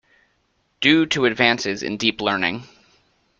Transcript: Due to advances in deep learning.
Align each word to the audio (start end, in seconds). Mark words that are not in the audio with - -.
Due 0.79 1.05
to 1.05 1.25
advances 1.25 1.83
in 1.83 1.95
deep 1.95 2.21
learning. 2.21 2.67